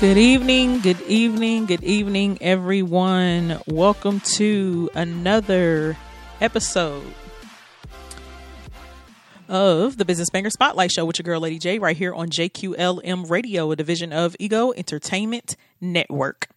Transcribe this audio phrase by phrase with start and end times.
[0.00, 3.60] Good evening, good evening, good evening, everyone.
[3.66, 5.94] Welcome to another
[6.40, 7.04] episode
[9.46, 13.28] of the Business Banger Spotlight Show with your girl, Lady J, right here on JQLM
[13.28, 16.48] Radio, a division of Ego Entertainment Network.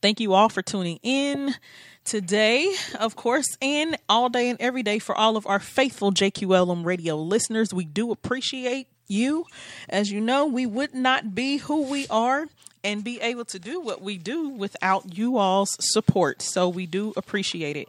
[0.00, 1.56] Thank you all for tuning in
[2.04, 6.84] today, of course, and all day and every day for all of our faithful JQLM
[6.84, 7.74] Radio listeners.
[7.74, 9.46] We do appreciate you.
[9.88, 12.46] As you know, we would not be who we are
[12.82, 16.42] and be able to do what we do without you all's support.
[16.42, 17.88] So we do appreciate it.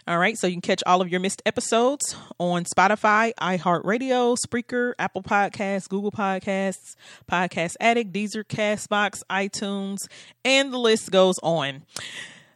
[0.09, 4.93] All right, so you can catch all of your missed episodes on Spotify, iHeartRadio, Spreaker,
[4.99, 6.97] Apple Podcasts, Google Podcasts,
[7.31, 9.99] Podcast Addict, Deezer, Castbox, iTunes,
[10.45, 11.83] and the list goes on.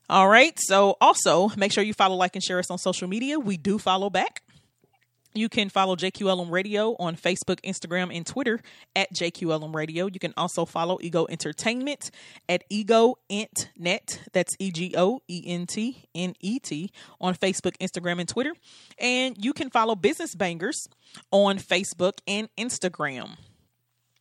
[0.08, 3.38] All right, so also make sure you follow, like, and share us on social media.
[3.38, 4.42] We do follow back.
[5.36, 8.60] You can follow JQLM Radio on Facebook, Instagram, and Twitter
[8.94, 10.06] at JQLM Radio.
[10.06, 12.12] You can also follow Ego Entertainment
[12.48, 14.20] at Ego Ent Net.
[14.32, 18.52] That's E G O E N T N E T on Facebook, Instagram, and Twitter.
[18.96, 20.86] And you can follow Business Bangers
[21.32, 23.30] on Facebook and Instagram.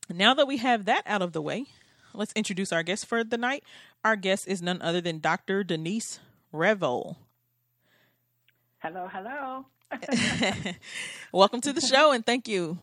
[0.10, 1.66] Now that we have that out of the way,
[2.14, 3.64] let's introduce our guest for the night.
[4.04, 5.64] Our guest is none other than Dr.
[5.64, 6.20] Denise
[6.52, 7.18] Revel.
[8.80, 9.66] Hello, hello.
[11.32, 12.80] Welcome to the show and thank you.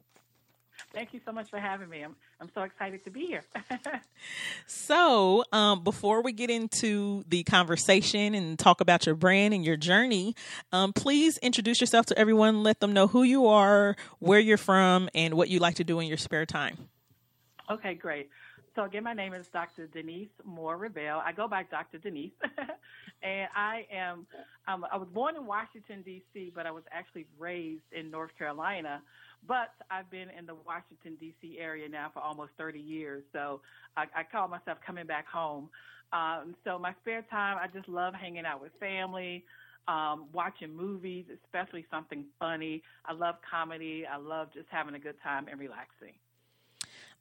[0.93, 2.03] Thank you so much for having me.
[2.03, 3.45] I'm I'm so excited to be here.
[4.67, 9.77] so, um, before we get into the conversation and talk about your brand and your
[9.77, 10.35] journey,
[10.73, 12.63] um, please introduce yourself to everyone.
[12.63, 16.01] Let them know who you are, where you're from, and what you like to do
[16.01, 16.89] in your spare time.
[17.71, 18.31] Okay, great.
[18.81, 19.89] So again, my name is Dr.
[19.89, 21.21] Denise Moore Revel.
[21.23, 21.99] I go by Dr.
[21.99, 22.33] Denise,
[23.23, 24.27] and I am.
[24.67, 29.03] Um, I was born in Washington D.C., but I was actually raised in North Carolina.
[29.47, 31.59] But I've been in the Washington D.C.
[31.61, 33.61] area now for almost 30 years, so
[33.99, 35.69] I, I call myself coming back home.
[36.15, 39.45] Um, so my spare time, I just love hanging out with family.
[39.89, 42.83] Um, watching movies, especially something funny.
[43.05, 44.05] I love comedy.
[44.11, 46.15] I love just having a good time and relaxing.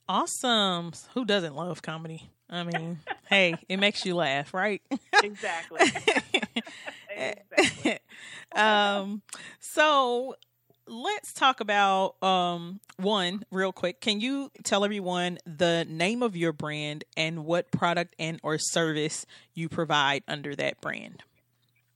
[0.10, 0.92] Awesome.
[1.14, 2.32] Who doesn't love comedy?
[2.50, 2.98] I mean,
[3.30, 4.82] hey, it makes you laugh, right?
[5.22, 5.82] Exactly.
[7.16, 8.00] exactly.
[8.56, 9.22] um,
[9.60, 10.36] so
[10.88, 14.02] let's talk about um one real quick.
[14.02, 19.28] Can you tell everyone the name of your brand and what product and or service
[19.54, 21.22] you provide under that brand?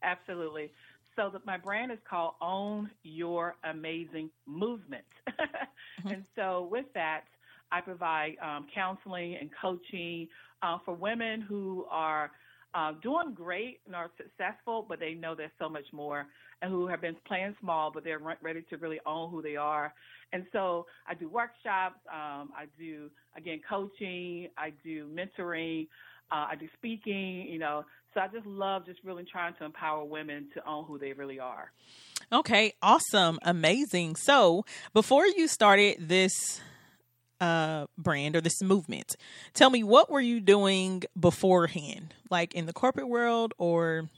[0.04, 0.72] Absolutely.
[1.16, 5.04] So the, my brand is called Own Your Amazing Movement.
[5.28, 6.08] mm-hmm.
[6.10, 7.24] And so with that,
[7.74, 10.28] I provide um, counseling and coaching
[10.62, 12.30] uh, for women who are
[12.76, 16.28] uh, doing great and are successful, but they know there's so much more,
[16.62, 19.94] and who have been playing small, but they're ready to really own who they are.
[20.32, 25.88] And so I do workshops, um, I do again coaching, I do mentoring,
[26.32, 27.48] uh, I do speaking.
[27.50, 30.98] You know, so I just love just really trying to empower women to own who
[30.98, 31.72] they really are.
[32.32, 34.16] Okay, awesome, amazing.
[34.16, 36.62] So before you started this
[37.44, 39.18] uh, brand or this movement.
[39.54, 44.10] Tell me, what were you doing beforehand, like in the corporate world, or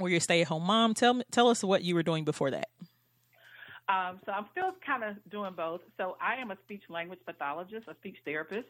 [0.00, 0.94] were you a stay-at-home mom?
[0.94, 2.68] Tell me, tell us what you were doing before that.
[3.90, 5.82] Um, so I'm still kind of doing both.
[5.98, 8.68] So I am a speech language pathologist, a speech therapist,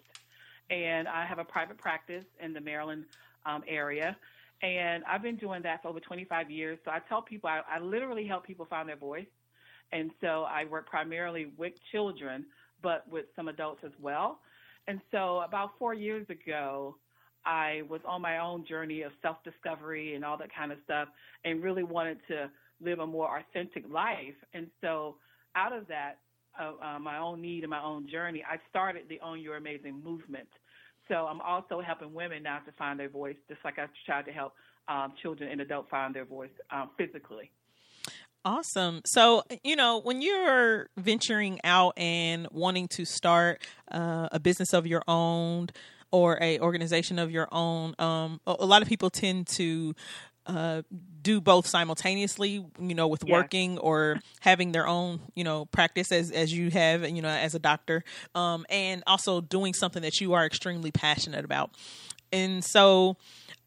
[0.69, 3.05] and I have a private practice in the Maryland
[3.47, 4.17] um, area.
[4.63, 6.79] And I've been doing that for over 25 years.
[6.85, 9.27] So I tell people, I, I literally help people find their voice.
[9.93, 12.47] And so I work primarily with children
[12.83, 14.41] but with some adults as well.
[14.89, 16.97] And so about four years ago,
[17.45, 21.09] I was on my own journey of self discovery and all that kind of stuff
[21.45, 22.51] and really wanted to
[22.81, 24.35] live a more authentic life.
[24.55, 25.17] And so
[25.55, 26.19] out of that,
[26.59, 30.03] of uh, my own need and my own journey, I started the Own Your Amazing
[30.05, 30.49] movement.
[31.09, 34.33] So I'm also helping women now to find their voice, just like I tried to
[34.33, 34.53] help
[34.89, 37.51] um, children and adults find their voice um, physically.
[38.45, 39.03] Awesome.
[39.05, 44.85] So, you know, when you're venturing out and wanting to start uh, a business of
[44.85, 45.69] your own
[46.11, 49.95] or a organization of your own, um, a lot of people tend to
[50.47, 50.83] uh,
[51.23, 56.33] do both simultaneously, you know, with working or having their own, you know, practice as
[56.33, 58.03] as you have, you know, as a doctor,
[58.35, 61.71] um, and also doing something that you are extremely passionate about.
[62.33, 63.17] And so,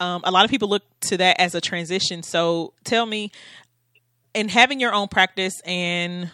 [0.01, 2.23] um, a lot of people look to that as a transition.
[2.23, 3.31] So, tell me,
[4.35, 6.29] in having your own practice and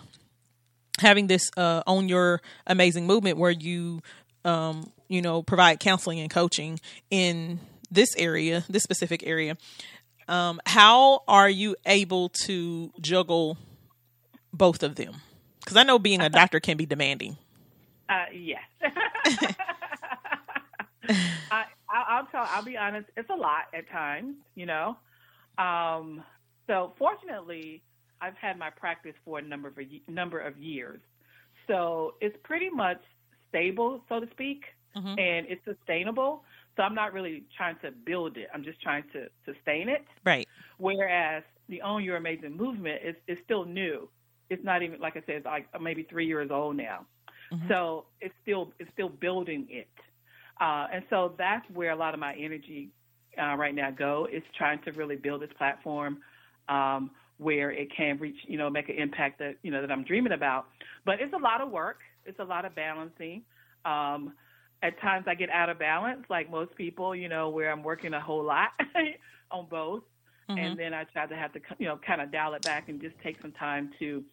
[1.00, 4.01] having this uh, own your amazing movement where you
[4.44, 7.59] um, you know provide counseling and coaching in
[7.89, 9.56] this area this specific area
[10.27, 13.57] um, how are you able to juggle
[14.53, 15.15] both of them?
[15.59, 17.38] Because i know being a doctor can be demanding.
[18.09, 18.62] Uh, yes.
[21.51, 24.98] I, I'll tell i'll be honest it's a lot at times you know?
[25.57, 26.24] Um,
[26.68, 27.81] so fortunately
[28.22, 29.78] I've had my practice for a number of
[30.08, 31.00] number of years,
[31.68, 33.02] so it's pretty much
[33.50, 34.64] stable, so to speak,
[34.96, 35.08] mm-hmm.
[35.08, 36.44] and it's sustainable.
[36.78, 38.48] So I'm not really trying to build it.
[38.54, 40.06] I'm just trying to sustain it.
[40.26, 40.48] Right.
[40.78, 44.10] Whereas the Own Your Amazing movement is is still new.
[44.50, 47.06] It's not even like I said, it's like maybe three years old now.
[47.52, 47.68] Mm-hmm.
[47.68, 49.90] So it's still it's still building it.
[50.60, 52.90] Uh, and so that's where a lot of my energy
[53.42, 56.20] uh, right now go is trying to really build this platform.
[56.70, 60.04] Um, where it can reach, you know, make an impact that, you know, that I'm
[60.04, 60.68] dreaming about.
[61.06, 62.02] But it's a lot of work.
[62.24, 63.42] It's a lot of balancing.
[63.84, 64.34] Um,
[64.84, 68.14] at times I get out of balance, like most people, you know, where I'm working
[68.14, 68.70] a whole lot
[69.52, 70.04] on both.
[70.50, 70.60] Mm-hmm.
[70.60, 73.02] And then I try to have to, you know, kind of dial it back and
[73.02, 74.24] just take some time to,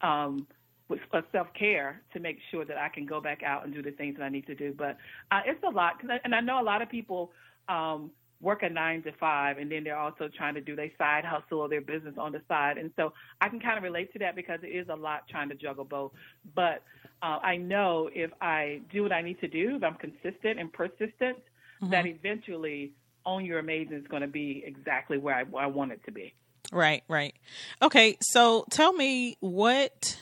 [0.00, 0.46] um,
[0.88, 1.00] with
[1.32, 4.16] self care to make sure that I can go back out and do the things
[4.16, 4.74] that I need to do.
[4.76, 4.96] But
[5.30, 7.30] uh, it's a lot, cause I, and I know a lot of people
[7.68, 8.10] um,
[8.44, 11.58] work a nine to five and then they're also trying to do their side hustle
[11.60, 12.78] or their business on the side.
[12.78, 15.48] And so I can kind of relate to that because it is a lot trying
[15.48, 16.12] to juggle both.
[16.54, 16.82] But
[17.22, 20.72] uh, I know if I do what I need to do, if I'm consistent and
[20.72, 21.90] persistent, mm-hmm.
[21.90, 22.92] that eventually
[23.26, 26.34] Own Your Amazing is going to be exactly where I, I want it to be.
[26.72, 27.34] Right, right.
[27.82, 30.18] Okay, so tell me what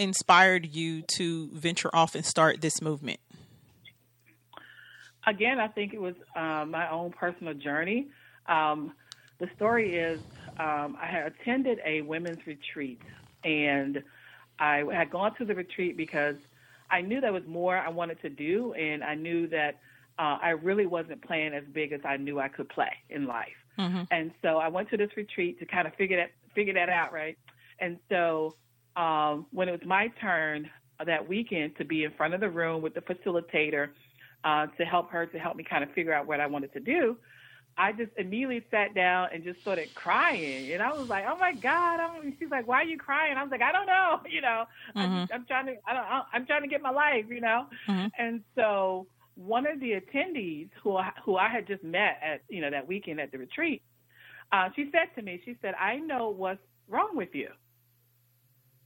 [0.00, 3.20] inspired you to venture off and start this movement?
[5.30, 8.08] Again, I think it was um, my own personal journey.
[8.46, 8.92] Um,
[9.38, 10.20] the story is
[10.58, 13.00] um, I had attended a women's retreat,
[13.44, 14.02] and
[14.58, 16.36] I had gone to the retreat because
[16.90, 19.78] I knew there was more I wanted to do, and I knew that
[20.18, 23.48] uh, I really wasn't playing as big as I knew I could play in life.
[23.78, 24.02] Mm-hmm.
[24.10, 27.12] And so I went to this retreat to kind of figure that figure that out,
[27.12, 27.38] right?
[27.78, 28.56] And so
[28.96, 30.68] um, when it was my turn
[31.06, 33.88] that weekend to be in front of the room with the facilitator
[34.44, 36.80] uh, to help her to help me kind of figure out what I wanted to
[36.80, 37.16] do,
[37.76, 40.72] I just immediately sat down and just started crying.
[40.72, 43.42] And I was like, "Oh my God!" I'm, she's like, "Why are you crying?" I
[43.42, 44.64] was like, "I don't know." You know,
[44.96, 45.32] mm-hmm.
[45.32, 47.24] I, am trying to, I don't, I'm trying to get my life.
[47.28, 48.06] You know, mm-hmm.
[48.18, 52.70] and so one of the attendees who who I had just met at you know
[52.70, 53.82] that weekend at the retreat,
[54.52, 57.48] uh, she said to me, she said, "I know what's wrong with you."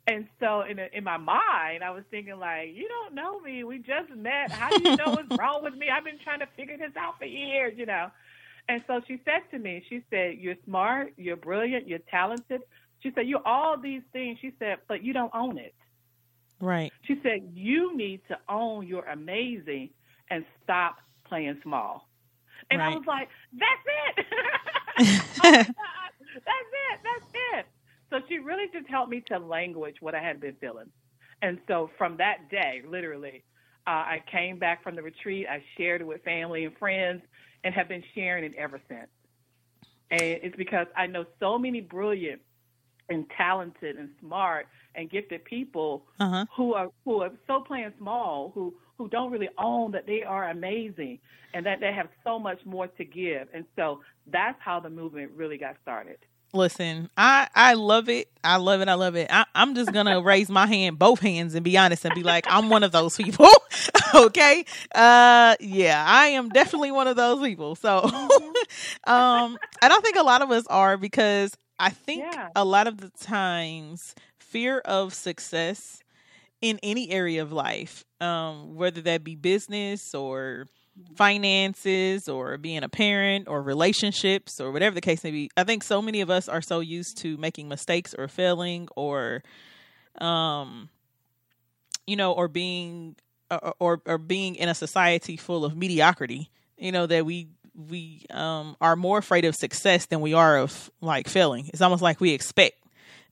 [0.06, 3.64] And so in a, in my mind, I was thinking like, you don't know me.
[3.64, 4.50] We just met.
[4.50, 5.88] How do you know what's wrong with me?
[5.88, 8.10] I've been trying to figure this out for years, you know.
[8.68, 12.62] And so she said to me, she said, "You're smart, you're brilliant, you're talented."
[13.02, 15.74] She said, "You're all these things." She said, "But you don't own it."
[16.60, 16.92] Right.
[17.02, 19.90] She said, "You need to own your amazing
[20.30, 22.08] and stop playing small."
[22.70, 22.92] And right.
[22.92, 24.26] I was like, "That's it."
[25.44, 27.00] oh that's it.
[27.02, 27.66] That's it.
[28.14, 30.86] So she really just helped me to language what I had been feeling.
[31.42, 33.42] And so from that day, literally,
[33.88, 35.46] uh, I came back from the retreat.
[35.50, 37.22] I shared it with family and friends
[37.64, 39.08] and have been sharing it ever since.
[40.12, 42.40] And it's because I know so many brilliant
[43.08, 46.46] and talented and smart and gifted people uh-huh.
[46.56, 50.50] who are who are so playing small, who who don't really own that they are
[50.50, 51.18] amazing
[51.52, 53.48] and that they have so much more to give.
[53.52, 56.18] And so that's how the movement really got started.
[56.54, 58.28] Listen, I I love it.
[58.44, 58.88] I love it.
[58.88, 59.26] I love it.
[59.28, 62.46] I, am just gonna raise my hand, both hands, and be honest and be like,
[62.48, 63.48] I'm one of those people.
[64.14, 64.64] okay.
[64.94, 67.74] Uh, yeah, I am definitely one of those people.
[67.74, 68.04] So,
[69.04, 72.50] um, I don't think a lot of us are because I think yeah.
[72.54, 76.04] a lot of the times fear of success
[76.62, 80.68] in any area of life, um, whether that be business or
[81.16, 85.50] finances or being a parent or relationships or whatever the case may be.
[85.56, 89.42] I think so many of us are so used to making mistakes or failing or
[90.20, 90.88] um
[92.06, 93.16] you know, or being
[93.78, 98.76] or or being in a society full of mediocrity, you know, that we we um
[98.80, 101.68] are more afraid of success than we are of like failing.
[101.68, 102.76] It's almost like we expect,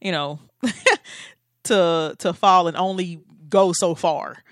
[0.01, 0.41] you know,
[1.65, 4.43] to to fall and only go so far.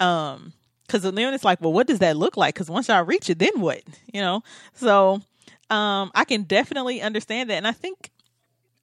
[0.00, 0.52] Um
[0.86, 2.54] because then it's like, well, what does that look like?
[2.54, 3.82] Because once I reach it, then what?
[4.12, 4.42] You know,
[4.74, 5.20] so
[5.70, 8.10] um, I can definitely understand that, and I think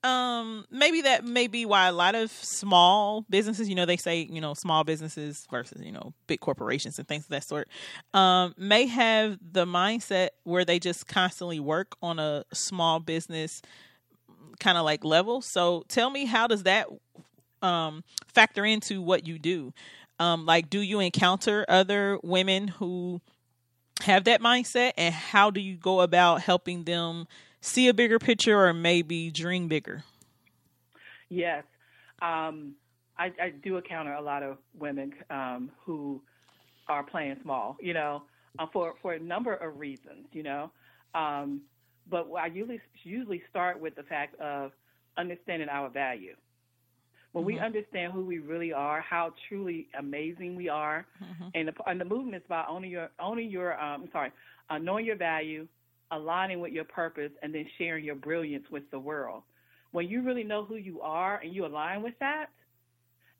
[0.03, 4.27] um maybe that may be why a lot of small businesses you know they say
[4.29, 7.69] you know small businesses versus you know big corporations and things of that sort
[8.13, 13.61] um may have the mindset where they just constantly work on a small business
[14.59, 16.87] kind of like level so tell me how does that
[17.61, 19.73] um factor into what you do
[20.19, 23.21] um like do you encounter other women who
[24.01, 27.27] have that mindset and how do you go about helping them
[27.61, 30.03] see a bigger picture or maybe dream bigger?
[31.29, 31.63] Yes.
[32.21, 32.75] Um,
[33.17, 36.21] I, I, do encounter a lot of women um, who
[36.87, 38.23] are playing small, you know,
[38.59, 40.71] uh, for, for a number of reasons, you know.
[41.13, 41.61] Um,
[42.09, 44.71] but I usually, usually start with the fact of
[45.17, 46.35] understanding our value.
[47.33, 47.55] When mm-hmm.
[47.55, 51.49] we understand who we really are, how truly amazing we are, mm-hmm.
[51.55, 54.31] and, the, and the movement is about owning your, owning your, um, sorry,
[54.69, 55.67] uh, knowing your value,
[56.11, 59.43] aligning with your purpose, and then sharing your brilliance with the world.
[59.91, 62.47] When you really know who you are and you align with that,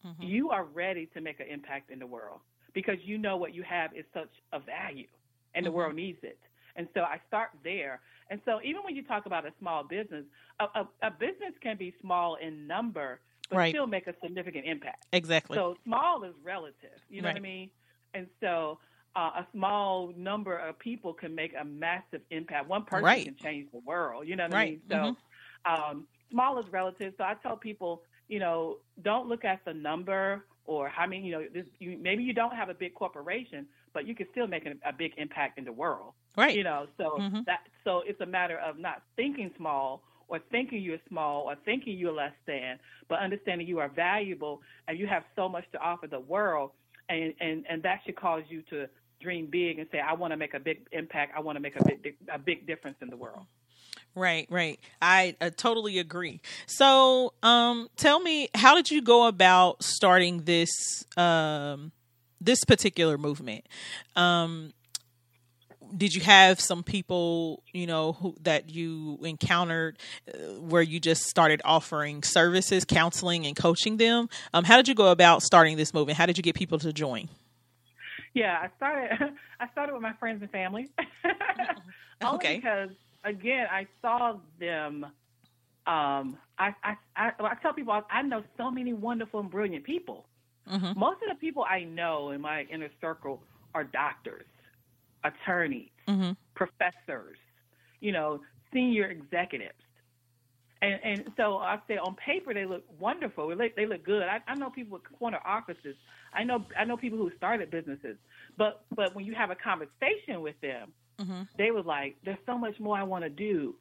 [0.05, 0.23] mm-hmm.
[0.23, 2.39] you are ready to make an impact in the world
[2.73, 5.07] because you know what you have is such a value
[5.53, 5.71] and mm-hmm.
[5.71, 6.39] the world needs it.
[6.75, 8.01] And so I start there.
[8.31, 10.25] And so even when you talk about a small business,
[10.59, 13.19] a, a, a business can be small in number,
[13.50, 13.73] but right.
[13.73, 15.05] still make a significant impact.
[15.12, 15.55] Exactly.
[15.55, 16.97] So small is relative.
[17.09, 17.35] You know right.
[17.35, 17.69] what I mean?
[18.13, 18.79] And so
[19.15, 22.67] uh, a small number of people can make a massive impact.
[22.67, 23.25] One person right.
[23.25, 24.27] can change the world.
[24.27, 24.62] You know what right.
[24.62, 24.81] I mean?
[24.89, 25.83] So mm-hmm.
[25.91, 27.13] um, small is relative.
[27.17, 31.27] So I tell people, you know, don't look at the number or how many.
[31.27, 34.47] You know, this, you, maybe you don't have a big corporation, but you can still
[34.47, 36.13] make a, a big impact in the world.
[36.35, 36.55] Right.
[36.55, 37.41] You know, so mm-hmm.
[37.45, 40.01] that so it's a matter of not thinking small
[40.33, 44.97] or thinking you're small or thinking you're less than, but understanding you are valuable and
[44.97, 46.71] you have so much to offer the world.
[47.07, 48.87] And, and, and that should cause you to
[49.21, 51.33] dream big and say, I want to make a big impact.
[51.37, 53.45] I want to make a big, a big difference in the world.
[54.15, 54.79] Right, right.
[55.01, 56.41] I uh, totally agree.
[56.65, 60.69] So, um, tell me, how did you go about starting this
[61.15, 61.91] um,
[62.41, 63.67] this particular movement?
[64.15, 64.73] Um,
[65.95, 69.97] did you have some people, you know, who, that you encountered
[70.27, 74.29] uh, where you just started offering services, counseling, and coaching them?
[74.53, 76.17] Um, how did you go about starting this movement?
[76.17, 77.29] How did you get people to join?
[78.33, 79.33] Yeah, I started.
[79.59, 80.89] I started with my friends and family.
[82.23, 82.55] Okay.
[82.55, 82.89] because
[83.25, 85.05] again, I saw them.
[85.85, 89.83] Um, I, I, I, I tell people I, I know so many wonderful and brilliant
[89.83, 90.25] people.
[90.71, 90.97] Mm-hmm.
[90.97, 93.41] Most of the people I know in my inner circle
[93.75, 94.45] are doctors,
[95.24, 96.32] attorneys, mm-hmm.
[96.56, 97.38] professors,
[98.00, 98.42] you know,
[98.74, 99.74] senior executives.
[100.82, 103.48] And, and so I say on paper they look wonderful.
[103.48, 104.24] They look, they look good.
[104.24, 105.96] I, I know people with corner offices.
[106.34, 108.18] I know I know people who started businesses.
[108.58, 111.44] But but when you have a conversation with them, mm-hmm.
[111.58, 113.75] they were like, "There's so much more I want to do.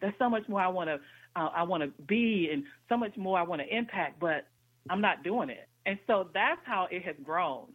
[0.00, 0.94] There's so much more I want to
[1.38, 4.46] uh, I want to be, and so much more I want to impact, but
[4.88, 7.66] I'm not doing it." And so that's how it has grown.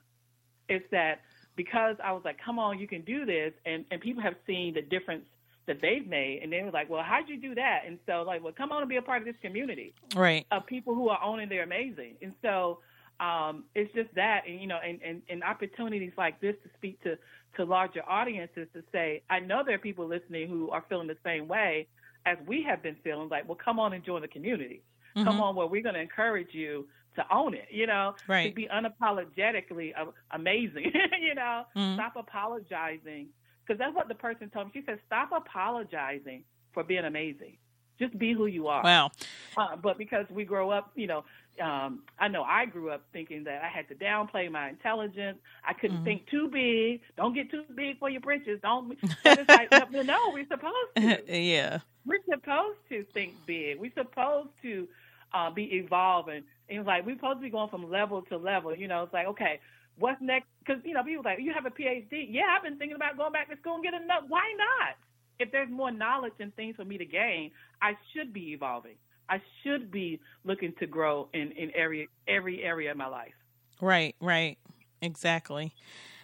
[0.67, 1.21] It's that
[1.63, 4.73] because I was like, "Come on, you can do this," and and people have seen
[4.73, 5.25] the difference
[5.67, 8.43] that they've made, and they were like, "Well, how'd you do that?" And so, like,
[8.43, 10.45] well, come on and be a part of this community, right?
[10.51, 12.15] Of people who are owning their amazing.
[12.21, 12.79] And so,
[13.19, 17.01] um, it's just that, and you know, and, and, and opportunities like this to speak
[17.03, 17.17] to
[17.57, 21.17] to larger audiences to say, I know there are people listening who are feeling the
[21.23, 21.87] same way
[22.25, 23.29] as we have been feeling.
[23.29, 24.81] Like, well, come on and join the community.
[25.15, 25.27] Mm-hmm.
[25.27, 28.49] Come on, where we're going to encourage you to own it, you know, right.
[28.49, 29.93] to be unapologetically
[30.31, 30.91] amazing,
[31.21, 31.95] you know, mm-hmm.
[31.95, 33.27] stop apologizing
[33.65, 34.71] because that's what the person told me.
[34.73, 37.57] She said, "Stop apologizing for being amazing.
[37.99, 39.11] Just be who you are." Wow.
[39.57, 41.23] Uh, but because we grow up, you know,
[41.61, 45.37] um, I know I grew up thinking that I had to downplay my intelligence.
[45.67, 46.05] I couldn't mm-hmm.
[46.05, 47.01] think too big.
[47.17, 48.59] Don't get too big for your britches.
[48.61, 48.97] Don't.
[49.25, 51.21] it's like, no, we're supposed to.
[51.27, 51.79] yeah.
[52.05, 53.79] We're supposed to think big.
[53.79, 54.87] We're supposed to
[55.33, 56.43] uh, be evolving.
[56.69, 58.75] And it's like we're supposed to be going from level to level.
[58.75, 59.59] You know, it's like okay,
[59.97, 60.47] what's next?
[60.65, 62.27] Because you know, people like you have a PhD.
[62.29, 64.25] Yeah, I've been thinking about going back to school and getting another.
[64.27, 64.95] Why not?
[65.39, 68.95] If there's more knowledge and things for me to gain, I should be evolving.
[69.29, 73.33] I should be looking to grow in in every every area of my life.
[73.79, 74.57] Right, right,
[75.01, 75.73] exactly.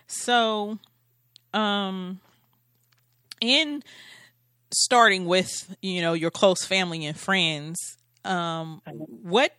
[0.05, 0.77] So,
[1.53, 2.19] um,
[3.41, 3.83] in
[4.73, 7.96] starting with you know your close family and friends,
[8.27, 9.53] um, what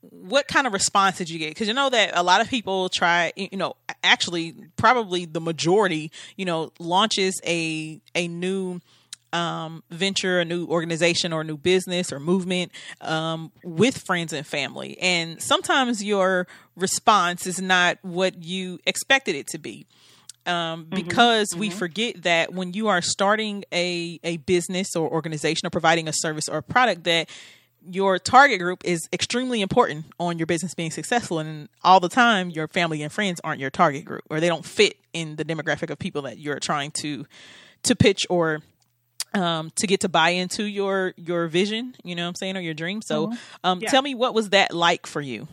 [0.00, 1.50] what kind of response did you get?
[1.50, 6.10] Because you know that a lot of people try, you know, actually, probably the majority,
[6.36, 8.80] you know, launches a a new
[9.32, 14.46] um, venture, a new organization, or a new business or movement um, with friends and
[14.46, 19.86] family, and sometimes your response is not what you expected it to be.
[20.46, 20.94] Um, mm-hmm.
[20.94, 21.60] because mm-hmm.
[21.60, 26.12] we forget that when you are starting a, a business or organization or providing a
[26.14, 27.28] service or a product that
[27.90, 32.50] your target group is extremely important on your business being successful and all the time
[32.50, 35.90] your family and friends aren't your target group or they don't fit in the demographic
[35.90, 37.26] of people that you're trying to
[37.82, 38.60] to pitch or
[39.34, 42.60] um, to get to buy into your your vision you know what i'm saying or
[42.60, 43.36] your dream so mm-hmm.
[43.64, 43.90] um, yeah.
[43.90, 45.48] tell me what was that like for you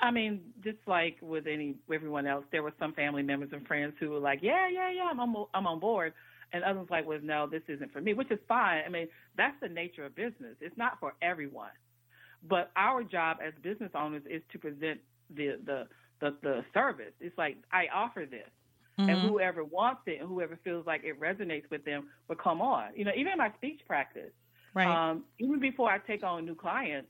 [0.00, 3.94] i mean just like with any everyone else there were some family members and friends
[3.98, 6.12] who were like yeah yeah yeah i'm on, I'm on board
[6.52, 8.82] and others like, well, no, this isn't for me, which is fine.
[8.86, 10.56] I mean, that's the nature of business.
[10.60, 11.70] It's not for everyone,
[12.42, 15.00] but our job as business owners is to present
[15.34, 15.88] the the
[16.20, 17.12] the, the service.
[17.20, 18.48] It's like I offer this,
[18.98, 19.08] mm-hmm.
[19.08, 22.90] and whoever wants it and whoever feels like it resonates with them will come on.
[22.94, 24.32] You know, even in my speech practice,
[24.74, 25.10] right?
[25.10, 27.08] Um, even before I take on new clients,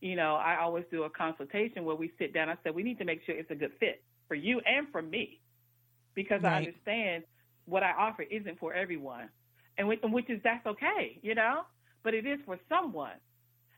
[0.00, 2.48] you know, I always do a consultation where we sit down.
[2.48, 5.02] I said we need to make sure it's a good fit for you and for
[5.02, 5.40] me,
[6.14, 6.52] because right.
[6.52, 7.24] I understand
[7.66, 9.28] what I offer isn't for everyone,
[9.78, 11.62] and which, is that's okay, you know,
[12.02, 13.18] but it is for someone.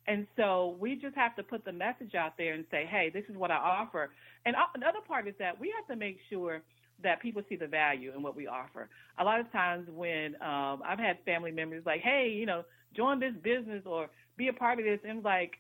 [0.07, 3.25] And so we just have to put the message out there and say, hey, this
[3.28, 4.11] is what I offer.
[4.47, 6.62] And another part is that we have to make sure
[7.02, 8.88] that people see the value in what we offer.
[9.18, 12.64] A lot of times when um, I've had family members like, hey, you know,
[12.97, 15.52] join this business or be a part of this, and like,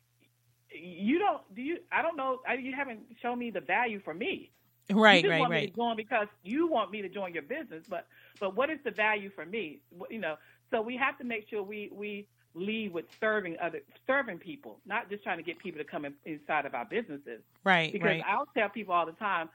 [0.70, 1.78] you don't do you?
[1.92, 2.40] I don't know.
[2.60, 4.50] You haven't shown me the value for me.
[4.90, 5.62] Right, you right, want right.
[5.62, 8.06] Me to join because you want me to join your business, but
[8.40, 9.80] but what is the value for me?
[10.10, 10.36] You know,
[10.70, 15.10] so we have to make sure we we lead with serving other serving people, not
[15.10, 17.42] just trying to get people to come in, inside of our businesses.
[17.64, 18.22] Right, because right.
[18.26, 19.50] I'll tell people all the time,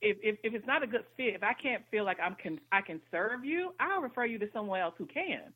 [0.00, 2.60] if, if if it's not a good fit, if I can't feel like I'm can
[2.72, 5.52] I can serve you, I'll refer you to someone else who can,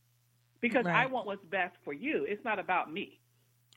[0.61, 0.95] because right.
[0.95, 2.25] I want what's best for you.
[2.29, 3.19] It's not about me.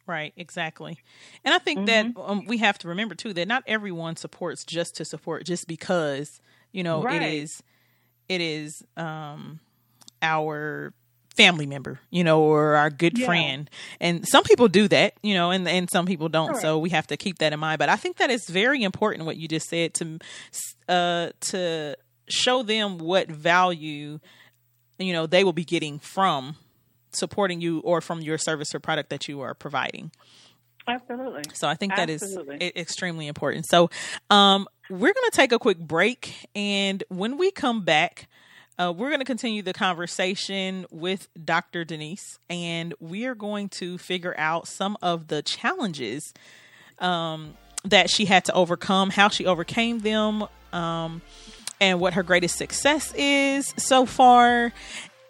[0.07, 0.97] Right, exactly.
[1.45, 2.13] And I think mm-hmm.
[2.13, 5.67] that um, we have to remember too that not everyone supports just to support just
[5.67, 7.21] because, you know, right.
[7.21, 7.63] it is
[8.27, 9.59] it is um
[10.21, 10.93] our
[11.35, 13.25] family member, you know, or our good yeah.
[13.25, 13.69] friend.
[13.99, 16.53] And some people do that, you know, and and some people don't.
[16.53, 16.61] Sure.
[16.61, 17.79] So we have to keep that in mind.
[17.79, 20.19] But I think that is very important what you just said to
[20.89, 21.95] uh to
[22.27, 24.19] show them what value
[24.97, 26.55] you know they will be getting from
[27.13, 30.11] supporting you or from your service or product that you are providing.
[30.87, 31.43] Absolutely.
[31.53, 32.57] So I think that Absolutely.
[32.57, 33.65] is extremely important.
[33.67, 33.89] So
[34.29, 38.27] um, we're going to take a quick break, and when we come back,
[38.79, 41.83] uh, we're going to continue the conversation with Dr.
[41.83, 46.33] Denise, and we are going to figure out some of the challenges
[46.99, 51.21] um, that she had to overcome, how she overcame them, um,
[51.79, 54.71] and what her greatest success is so far.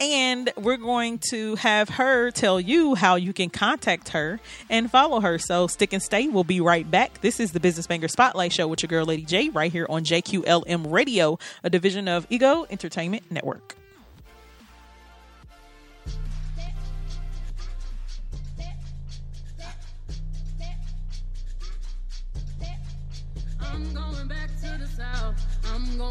[0.02, 5.20] And we're going to have her tell you how you can contact her and follow
[5.20, 5.38] her.
[5.38, 6.28] So stick and stay.
[6.28, 7.22] We'll be right back.
[7.22, 10.04] This is the Business Banger Spotlight Show with your girl, Lady J, right here on
[10.04, 13.76] JQLM Radio, a division of Ego Entertainment Network.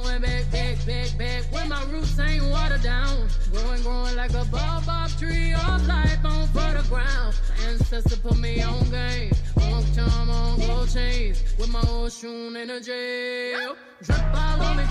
[0.03, 1.43] Going back, back, back, back.
[1.53, 3.29] Where my roots ain't watered down.
[3.53, 7.35] Growing, growing like a baobab tree of life on fertile ground.
[7.59, 9.33] My ancestors put me on game.
[9.61, 11.43] On charm, on gold chains.
[11.59, 13.53] With my old shoe energy.
[14.03, 14.85] Drip all on me.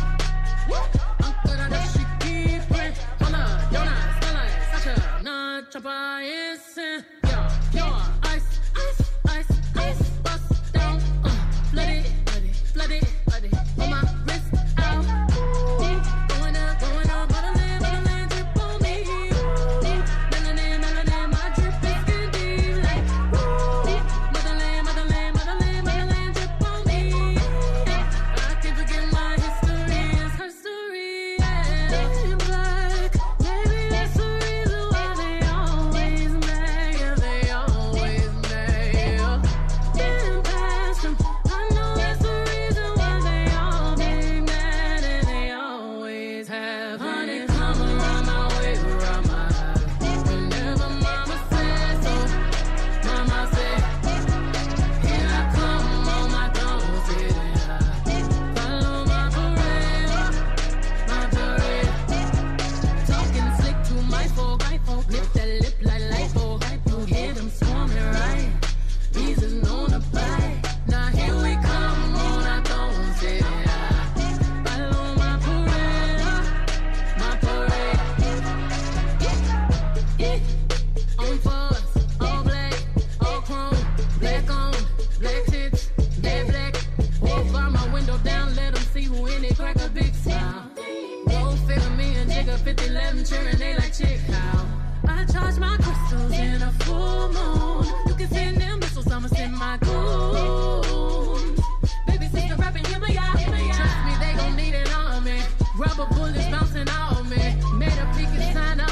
[1.23, 2.97] Uncle that she keep it.
[3.19, 7.05] Hola, Yona, Stella, Sasha, Nah, Chapa, Instant.
[7.23, 8.28] Yeah, pure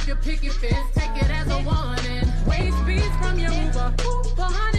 [0.07, 0.87] your picket fence.
[0.95, 2.23] Take it as a warning.
[2.47, 3.93] Waste beats from your Uber.
[4.37, 4.76] 400 Billy,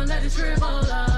[0.00, 1.10] I'ma let it shrivel all up.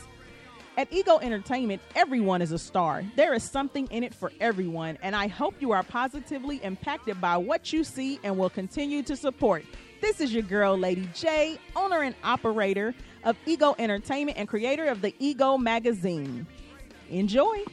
[0.76, 3.04] At Ego Entertainment, everyone is a star.
[3.14, 7.36] There is something in it for everyone, and I hope you are positively impacted by
[7.36, 9.64] what you see and will continue to support.
[10.00, 15.02] This is your girl, Lady J, owner and operator of Ego Entertainment and creator of
[15.02, 16.46] the Ego Magazine.
[17.10, 17.64] Enjoy.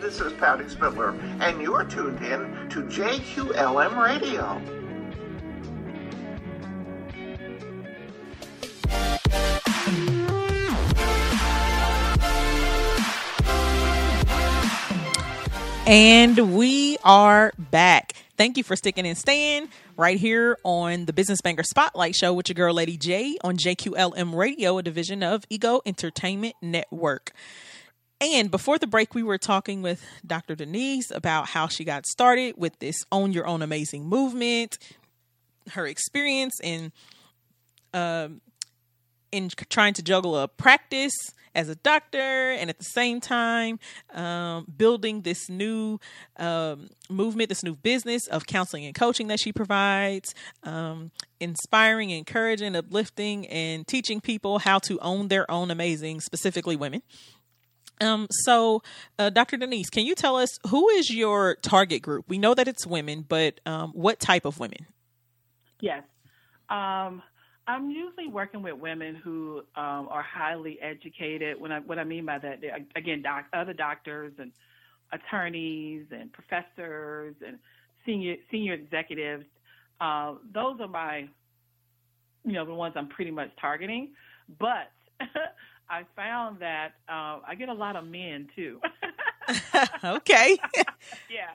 [0.00, 4.79] This is Patty Spitler, and you're tuned in to JQLM Radio.
[15.92, 18.12] And we are back.
[18.36, 22.48] Thank you for sticking and staying right here on the Business Banger Spotlight Show with
[22.48, 27.32] your girl, Lady J, on JQLM Radio, a division of Ego Entertainment Network.
[28.20, 30.54] And before the break, we were talking with Dr.
[30.54, 34.78] Denise about how she got started with this Own Your Own Amazing movement,
[35.72, 36.92] her experience in
[37.92, 38.40] um,
[39.32, 41.14] in trying to juggle a practice
[41.54, 42.18] as a doctor
[42.52, 43.78] and at the same time
[44.14, 45.98] um, building this new
[46.36, 52.76] um, movement, this new business of counseling and coaching that she provides, um, inspiring, encouraging,
[52.76, 57.02] uplifting, and teaching people how to own their own amazing, specifically women.
[58.00, 58.82] Um, so,
[59.18, 59.58] uh, Dr.
[59.58, 62.24] Denise, can you tell us who is your target group?
[62.28, 64.86] We know that it's women, but um, what type of women?
[65.80, 66.04] Yes.
[66.70, 67.22] Um,
[67.66, 71.60] I'm usually working with women who um, are highly educated.
[71.60, 72.60] When I, what I mean by that,
[72.96, 74.50] again, doc, other doctors and
[75.12, 77.58] attorneys and professors and
[78.06, 79.44] senior senior executives.
[80.00, 81.28] Uh, those are my,
[82.44, 84.10] you know, the ones I'm pretty much targeting.
[84.58, 84.90] But
[85.90, 88.80] I found that uh, I get a lot of men too.
[90.04, 90.56] okay.
[91.30, 91.50] yeah,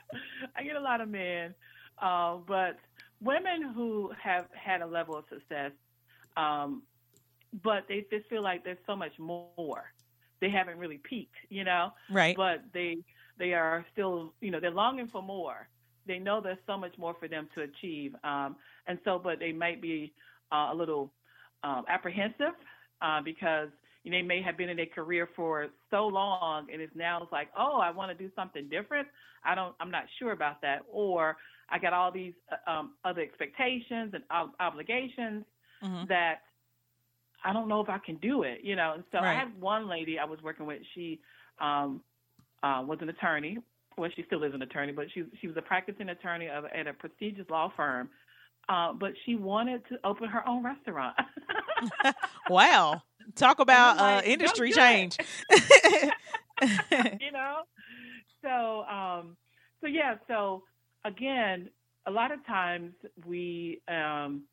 [0.56, 1.54] I get a lot of men,
[2.02, 2.78] uh, but
[3.22, 5.72] women who have had a level of success
[6.38, 6.84] um,
[7.64, 9.92] but they just feel like there's so much more.
[10.42, 11.92] They haven't really peaked, you know.
[12.10, 12.36] Right.
[12.36, 12.98] But they
[13.38, 15.68] they are still, you know, they're longing for more.
[16.08, 18.56] They know there's so much more for them to achieve, um,
[18.88, 20.14] and so, but they might be
[20.52, 21.12] uh, a little
[21.64, 22.54] um, apprehensive
[23.02, 23.70] uh, because
[24.04, 27.24] you know, they may have been in their career for so long, and it's now
[27.24, 29.08] it's like, oh, I want to do something different.
[29.44, 31.38] I don't, I'm not sure about that, or
[31.70, 35.44] I got all these uh, um, other expectations and ob- obligations
[35.86, 36.08] Mhm.
[36.08, 36.42] that
[37.44, 38.94] I don't know if I can do it, you know.
[38.94, 40.82] And so I had one lady I was working with.
[40.96, 41.20] She
[41.60, 42.02] um,
[42.64, 43.60] uh, was an attorney.
[43.98, 46.88] Well, she still is an attorney, but she she was a practicing attorney of, at
[46.88, 48.10] a prestigious law firm.
[48.68, 51.16] Uh, but she wanted to open her own restaurant.
[52.50, 53.02] Wow.
[53.36, 55.18] Talk about I'm uh, industry change.
[57.20, 57.64] you know
[58.42, 59.36] so um
[59.82, 60.64] so yeah so
[61.04, 61.70] again
[62.08, 62.94] a lot of times
[63.26, 64.44] we um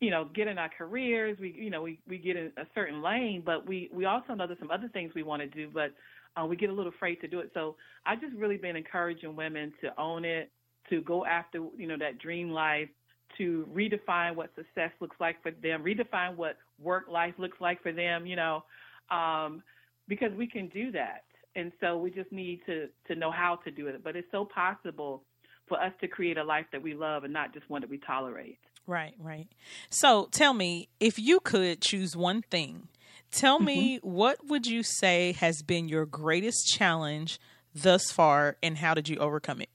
[0.00, 3.02] you know get in our careers we you know we we get in a certain
[3.02, 5.92] lane but we we also know there's some other things we want to do but
[6.40, 7.74] uh, we get a little afraid to do it so
[8.06, 10.50] I've just really been encouraging women to own it
[10.90, 12.88] to go after, you know, that dream life,
[13.36, 17.92] to redefine what success looks like for them, redefine what work life looks like for
[17.92, 18.64] them, you know,
[19.10, 19.62] um,
[20.08, 21.24] because we can do that.
[21.54, 24.02] And so we just need to to know how to do it.
[24.04, 25.22] But it's so possible
[25.66, 27.98] for us to create a life that we love and not just one that we
[27.98, 28.58] tolerate.
[28.88, 29.46] Right, right.
[29.90, 32.88] So tell me, if you could choose one thing,
[33.30, 34.08] tell me Mm-hmm.
[34.08, 37.38] what would you say has been your greatest challenge
[37.74, 39.68] thus far and how did you overcome it?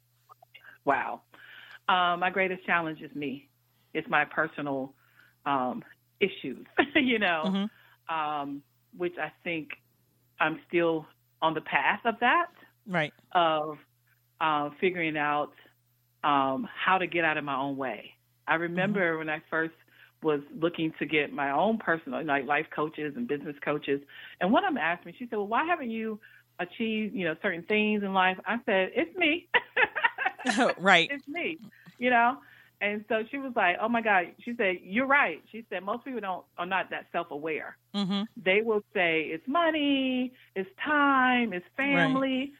[0.84, 1.22] Wow.
[1.88, 3.50] Um, my greatest challenge is me.
[3.94, 4.94] It's my personal
[5.46, 5.84] um,
[6.20, 7.70] issues, you know, Mhm.
[8.10, 8.64] um,
[8.98, 9.70] which I think
[10.40, 11.06] I'm still
[11.42, 12.48] on the path of that,
[12.88, 13.14] Right.
[13.34, 13.78] of
[14.42, 15.54] uh, figuring out
[16.24, 18.12] um, how to get out of my own way.
[18.48, 19.74] I remember when I first
[20.22, 24.02] was looking to get my own personal, like life coaches and business coaches,
[24.40, 26.20] and one of them asked me, she said, "Well, why haven't you
[26.60, 29.50] achieved, you know, certain things in life?" I said, "It's me."
[30.78, 31.10] right.
[31.12, 31.60] it's me,
[31.98, 32.38] you know.
[32.82, 36.04] And so she was like, "Oh my God!" She said, "You're right." She said, "Most
[36.06, 37.78] people don't are not that self-aware.
[37.96, 38.28] Mhm.
[38.44, 42.54] They will say it's money, it's time, it's family,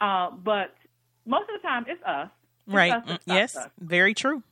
[0.00, 0.74] uh, but
[1.26, 2.28] most of the time it's us.
[2.66, 2.92] It's Right.
[2.92, 3.56] us Mm, Yes.
[3.56, 3.70] us.
[3.78, 4.42] Very true.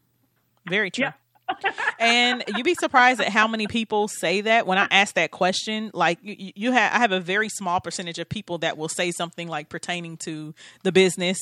[0.68, 1.04] Very true.
[1.04, 1.12] Yeah.
[1.98, 5.90] and you'd be surprised at how many people say that when I ask that question.
[5.92, 9.10] Like you, you have, I have a very small percentage of people that will say
[9.10, 11.38] something like pertaining to the business,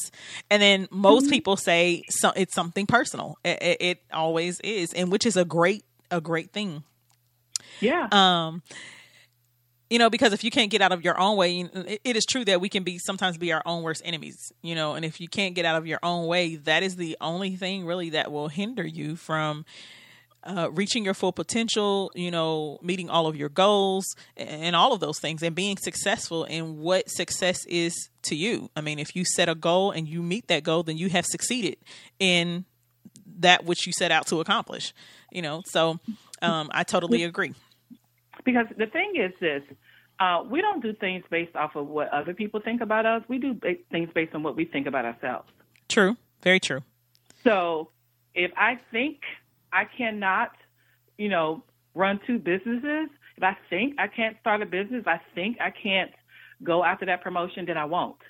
[0.50, 1.30] and then most Mm-hmm.
[1.30, 3.36] people say so, it's something personal.
[3.44, 6.84] It, it, it always is, and which is a great, a great thing.
[7.80, 8.08] Yeah.
[8.10, 8.62] Um,
[9.90, 11.60] you know, because if you can't get out of your own way,
[12.04, 14.52] it, is true that we can be sometimes be our own worst enemies.
[14.62, 17.16] You know, and if you can't get out of your own way, that is the
[17.20, 19.64] only thing really that will hinder you from
[20.44, 22.12] uh, reaching your full potential.
[22.14, 24.04] You know, meeting all of your goals
[24.36, 28.70] and all of those things, and being successful in what success is to you.
[28.76, 31.24] I mean, if you set a goal and you meet that goal, then you have
[31.24, 31.78] succeeded
[32.18, 32.66] in
[33.38, 34.92] that which you set out to accomplish.
[35.32, 35.98] You know, so
[36.42, 37.54] um, I totally agree.
[38.48, 39.62] Because the thing is this
[40.20, 43.38] uh, we don't do things based off of what other people think about us we
[43.38, 45.48] do ba- things based on what we think about ourselves
[45.88, 46.16] True.
[46.42, 46.82] Very true.
[47.44, 47.90] so
[48.34, 49.16] if i think
[49.72, 50.50] i cannot
[51.18, 51.62] you know
[51.94, 55.70] run two businesses if i think i can't start a business if i think i
[55.70, 56.12] can't
[56.62, 58.22] go after that promotion then i won't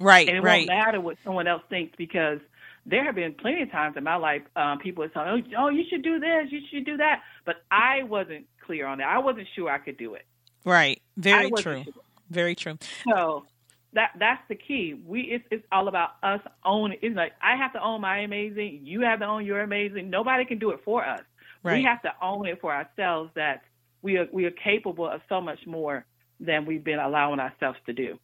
[0.00, 0.26] Right.
[0.28, 0.66] and it right.
[0.68, 2.40] won't matter what someone else thinks because
[2.86, 5.66] there have been plenty of times in my life um, people have told me, oh,
[5.66, 7.22] oh, you should do this, you should do that.
[7.46, 9.08] But I wasn't clear on that.
[9.08, 10.26] I wasn't sure I could do it.
[10.64, 11.00] Right.
[11.16, 11.84] Very true.
[11.84, 11.92] sure.
[12.30, 12.78] Very true.
[13.08, 13.44] So
[13.92, 14.94] that that's the key.
[15.06, 16.98] We it's, it's all about us owning.
[17.02, 18.80] It's like I have to own my amazing.
[18.84, 20.10] You have to own your amazing.
[20.10, 21.20] Nobody can do it for us.
[21.62, 21.78] Right.
[21.78, 23.30] We have to own it for ourselves.
[23.36, 23.62] That
[24.02, 26.04] we are we are capable of so much more
[26.40, 28.18] than we've been allowing ourselves to do.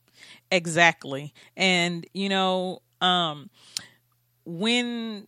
[0.50, 1.32] Exactly.
[1.56, 3.50] And you know, um
[4.44, 5.26] when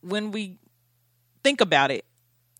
[0.00, 0.58] when we
[1.42, 2.04] think about it,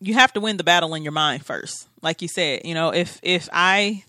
[0.01, 1.87] you have to win the battle in your mind first.
[2.01, 4.03] Like you said, you know, if if I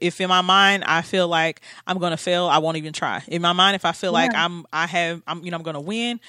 [0.00, 3.22] if in my mind I feel like I'm going to fail, I won't even try.
[3.28, 5.74] In my mind if I feel like I'm I have I'm you know I'm going
[5.74, 6.20] to win,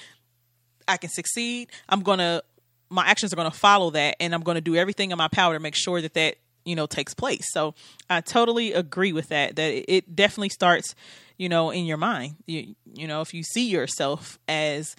[0.88, 2.42] I can succeed, I'm going to
[2.88, 5.28] my actions are going to follow that and I'm going to do everything in my
[5.28, 7.46] power to make sure that that you know takes place.
[7.52, 7.74] So
[8.10, 10.94] I totally agree with that that it- it definitely starts
[11.38, 12.36] you know in your mind.
[12.46, 14.96] You you know if you see yourself as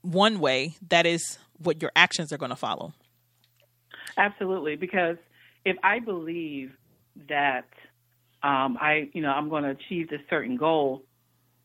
[0.00, 2.92] one way, that is what your actions are going to follow.
[4.16, 5.16] Absolutely, because
[5.64, 6.72] if I believe
[7.28, 7.68] that
[8.42, 11.02] um, I, you know, I'm going to achieve this certain goal,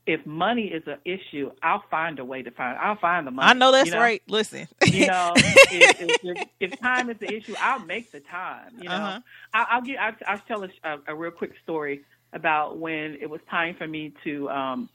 [0.06, 2.78] if money is an issue, I'll find a way to find.
[2.78, 3.50] I'll find the money.
[3.50, 4.00] I know that's you know?
[4.00, 4.22] right.
[4.28, 8.72] Listen, You know, if, if, if, if time is the issue, I'll make the time.
[8.80, 9.20] You know, Uh-huh.
[9.54, 9.98] I, I'll get.
[10.00, 13.88] I'll, I'll tell a, a, a real quick story about when it was time for
[13.88, 14.90] me to um,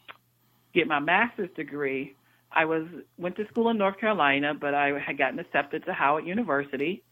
[0.72, 2.14] get my master's degree.
[2.50, 2.86] I was
[3.18, 7.02] went to school in North Carolina, but I had gotten accepted to Howard University.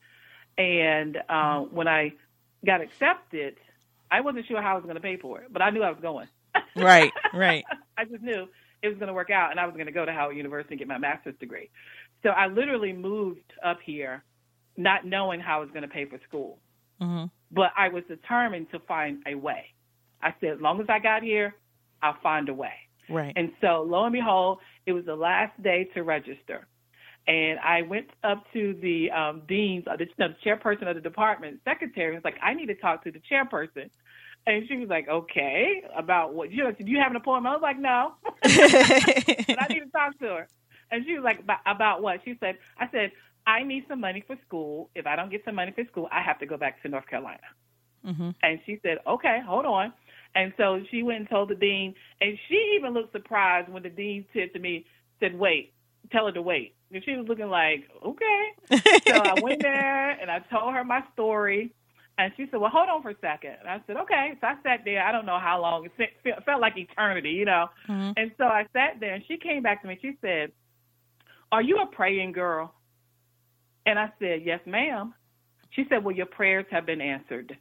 [0.58, 2.12] And uh, when I
[2.64, 3.56] got accepted,
[4.10, 5.90] I wasn't sure how I was going to pay for it, but I knew I
[5.90, 6.28] was going.
[6.76, 7.64] right, right.
[7.96, 8.48] I just knew
[8.82, 10.74] it was going to work out, and I was going to go to Howard University
[10.74, 11.70] and get my master's degree.
[12.22, 14.24] So I literally moved up here,
[14.76, 16.58] not knowing how I was going to pay for school.
[17.00, 19.66] hmm But I was determined to find a way.
[20.22, 21.54] I said, as long as I got here,
[22.02, 22.74] I'll find a way.
[23.08, 23.32] Right.
[23.36, 26.66] And so, lo and behold, it was the last day to register.
[27.26, 31.60] And I went up to the um, dean's, uh, the, the chairperson of the department,
[31.64, 33.90] secretary, and was like, I need to talk to the chairperson.
[34.46, 36.50] And she was like, okay, about what?
[36.50, 37.52] You know, do you have an appointment?
[37.52, 38.14] I was like, no,
[39.46, 40.48] but I need to talk to her.
[40.90, 42.20] And she was like, about, what?
[42.24, 43.12] She said, I said,
[43.46, 44.90] I need some money for school.
[44.94, 47.06] If I don't get some money for school, I have to go back to North
[47.06, 47.40] Carolina.
[48.04, 49.92] hmm And she said, okay, hold on.
[50.34, 53.90] And so she went and told the dean, and she even looked surprised when the
[53.90, 54.86] dean said to me,
[55.20, 55.74] said, wait,
[56.12, 56.74] tell her to wait.
[56.92, 58.80] And she was looking like, okay.
[59.06, 61.72] so I went there and I told her my story.
[62.18, 63.56] And she said, well, hold on for a second.
[63.60, 64.32] And I said, okay.
[64.40, 65.02] So I sat there.
[65.02, 65.88] I don't know how long.
[65.98, 67.66] It felt like eternity, you know.
[67.88, 68.12] Mhm.
[68.16, 69.98] And so I sat there and she came back to me.
[70.02, 70.52] She said,
[71.52, 72.74] are you a praying girl?
[73.86, 75.14] And I said, yes, ma'am.
[75.70, 77.56] She said, well, your prayers have been answered.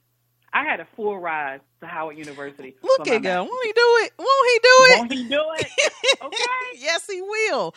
[0.51, 2.75] I had a full ride to Howard University.
[2.81, 3.45] Look at go.
[3.45, 3.49] master's.
[3.49, 4.13] Won't he do it?
[4.17, 4.97] Won't he do it?
[4.99, 5.67] Won't he do it?
[6.21, 6.79] Okay.
[6.79, 7.73] yes, he will.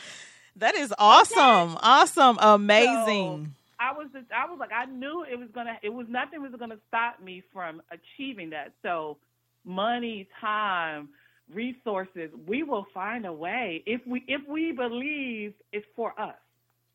[0.56, 1.78] That is awesome.
[1.80, 2.38] Awesome.
[2.40, 3.54] Amazing.
[3.80, 6.52] I was just, I was like, I knew it was gonna, it was nothing was
[6.58, 8.72] gonna stop me from achieving that.
[8.82, 9.16] So,
[9.64, 11.08] money, time,
[11.52, 16.36] resources, we will find a way if we if we believe it's for us.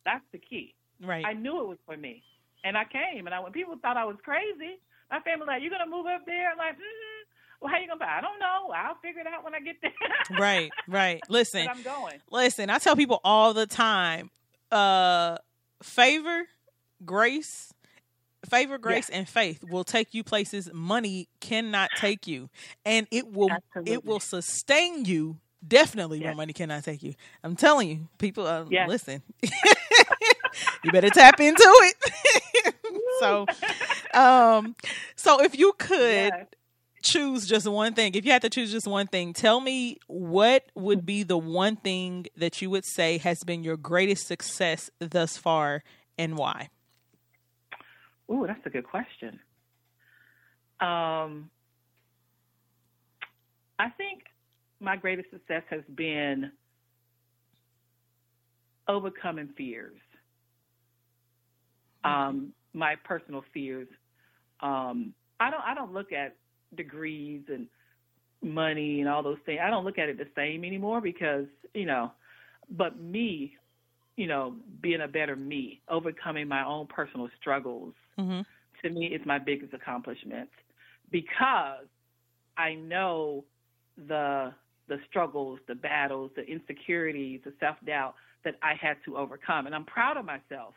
[0.06, 0.74] That's the key.
[1.04, 1.26] right.
[1.26, 2.24] I knew it was for me,
[2.64, 3.26] and I came.
[3.26, 4.80] And I when people thought I was crazy,
[5.12, 7.17] my family like, "You gonna move up there?" I'm like, mm-hmm.
[7.62, 8.72] "Well, how you gonna buy?" I don't know.
[8.76, 9.92] I'll figure it out when I get there.
[10.40, 10.72] right.
[10.88, 11.22] Right.
[11.30, 11.66] Listen.
[11.66, 12.20] but I'm going.
[12.32, 14.30] Listen, I tell people all the time,
[14.72, 15.38] uh
[15.82, 16.44] favor,
[17.06, 17.74] grace,
[18.50, 22.50] favor, grace, and faith will take you places money cannot take you.
[22.86, 23.94] And it will Absolutely.
[23.94, 27.14] it will sustain you definitely where money cannot take you.
[27.44, 28.88] I'm telling you, people uh, Yes.
[28.88, 29.22] listen.
[30.84, 32.76] you better tap into it.
[33.20, 33.46] so
[34.14, 34.76] um
[35.16, 36.00] so if you could
[36.32, 36.48] Yes.
[37.12, 40.64] Choose just one thing, if you had to choose just one thing, tell me what
[40.76, 45.38] would be the one thing that you would say has been your greatest success thus
[45.38, 45.84] far
[46.18, 46.70] and why?
[48.30, 49.40] Ooh, that's a good question.
[50.80, 51.50] Um,
[53.80, 54.24] I think
[54.80, 56.52] my greatest success has been
[58.88, 59.98] overcoming fears.
[62.04, 63.88] Um, my personal fears.
[64.62, 65.64] Um, I don't.
[65.64, 66.36] I don't look at
[66.76, 67.68] degrees and
[68.42, 69.60] money and all those things.
[69.64, 72.12] I don't look at it the same anymore because you know.
[72.70, 73.56] But me,
[74.18, 78.42] you know, being a better me, overcoming my own personal struggles, Mm-hmm.
[78.84, 80.50] to me is my biggest accomplishment
[81.12, 81.86] because
[82.58, 83.46] I know
[83.98, 84.54] the
[84.88, 89.76] the struggles, the battles, the insecurities, the self doubt that I had to overcome, and
[89.76, 90.74] I'm proud of myself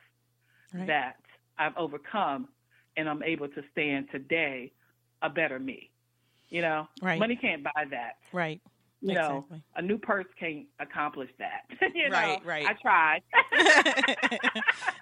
[0.73, 0.87] Right.
[0.87, 1.17] that
[1.59, 2.49] I've overcome,
[2.97, 4.73] and I'm able to stand today
[5.23, 5.91] a better me.
[6.49, 7.19] You know, Right.
[7.19, 8.17] money can't buy that.
[8.33, 8.61] Right.
[9.03, 9.63] You know, Exactly.
[9.77, 11.63] a new purse can't accomplish that.
[11.95, 12.67] you know, Right, right.
[12.67, 13.23] I tried.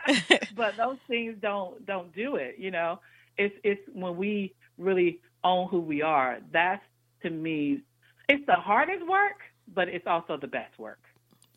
[0.57, 2.98] but those things don't don't do it you know
[3.37, 6.83] it's it's when we really own who we are that's
[7.22, 7.81] to me
[8.28, 9.37] it's the hardest work
[9.74, 11.00] but it's also the best work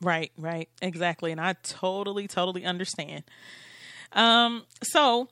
[0.04, 1.32] Right, right, exactly.
[1.32, 3.24] And I totally, totally understand.
[4.14, 5.30] Um, so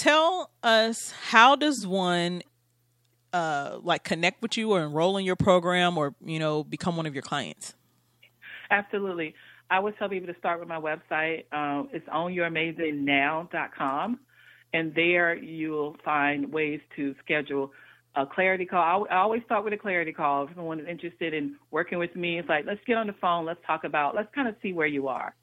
[0.00, 2.42] tell us how does one
[3.32, 7.04] uh like connect with you or enroll in your program or, you know, become one
[7.06, 7.74] of your clients?
[8.70, 9.34] absolutely
[9.68, 14.18] i would tell people to start with my website um, it's ownyouramazingnow.com
[14.72, 17.72] and there you'll find ways to schedule
[18.16, 19.06] a clarity call.
[19.10, 20.44] I always start with a clarity call.
[20.44, 23.46] If someone is interested in working with me, it's like, let's get on the phone,
[23.46, 25.34] let's talk about, let's kind of see where you are.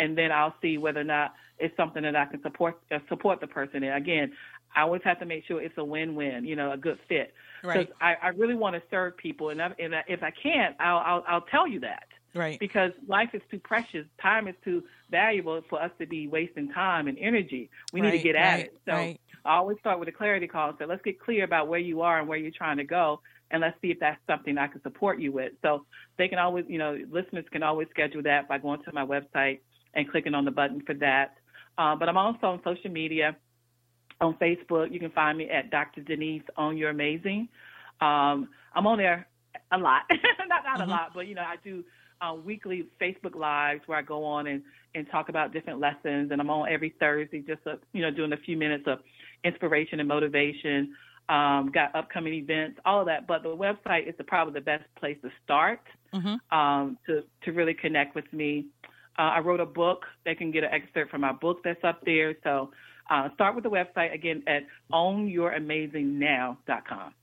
[0.00, 3.40] And then I'll see whether or not it's something that I can support uh, support
[3.40, 3.92] the person in.
[3.92, 4.32] Again,
[4.74, 7.34] I always have to make sure it's a win-win, you know, a good fit.
[7.60, 8.16] Because Right.
[8.22, 11.02] I, I really want to serve people, and, I, and I, if I can't, I'll,
[11.08, 12.58] I'll I'll tell you that Right.
[12.58, 14.06] because life is too precious.
[14.22, 17.68] Time is too valuable for us to be wasting time and energy.
[17.92, 18.80] We need to get at right, it.
[18.86, 19.20] So right.
[19.44, 22.00] I always start with a clarity call and say, let's get clear about where you
[22.00, 24.82] are and where you're trying to go, and let's see if that's something I can
[24.82, 25.52] support you with.
[25.60, 25.84] So
[26.18, 29.60] they can always, you know, listeners can always schedule that by going to my website
[29.94, 31.36] and clicking on the button for that.
[31.78, 33.36] Um, but I'm also on social media.
[34.20, 36.02] On Facebook, you can find me at Dr.
[36.02, 37.48] Denise Own Your Amazing.
[38.00, 39.26] Um, I'm on there
[39.72, 40.02] a lot,
[40.48, 40.86] not not Mhm.
[40.86, 41.82] a lot, but you know I do
[42.20, 44.62] uh, weekly Facebook lives where I go on and
[44.94, 48.32] and talk about different lessons, and I'm on every Thursday, just uh, you know doing
[48.32, 48.98] a few minutes of
[49.44, 50.94] inspiration and motivation.
[51.28, 53.28] Um, got upcoming events, all of that.
[53.28, 55.80] But the website is the, probably the best place to start
[56.12, 58.66] hmm um, to to really connect with me.
[59.18, 60.06] Uh, I wrote a book.
[60.24, 62.34] They can get an excerpt from my book that's up there.
[62.42, 62.70] So
[63.10, 67.14] uh, start with the website again at ownyouramazingnow.com.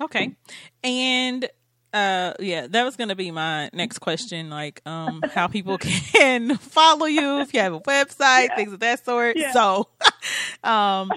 [0.00, 0.36] Okay.
[0.84, 1.48] And
[1.92, 7.06] uh yeah, that was gonna be my next question, like um how people can follow
[7.06, 9.36] you if you have a website, things of that sort.
[9.36, 9.52] Yeah.
[9.52, 9.88] So
[10.64, 11.12] um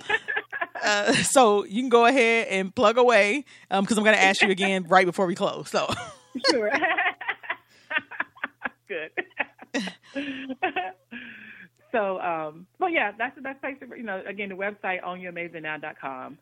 [0.82, 4.52] uh, so you can go ahead and plug away um because I'm gonna ask you
[4.52, 5.70] again right before we close.
[5.70, 5.92] So
[6.52, 6.72] Sure.
[8.88, 9.12] Good.
[11.92, 16.38] so, um, well, yeah, that's the best place to, you know, again, the website, ownyouramazingnow.com